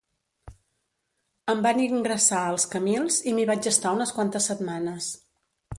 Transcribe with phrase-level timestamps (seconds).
[1.53, 5.15] Em van ingressar als Camils i m'hi vaig estar unes quantes setmanes.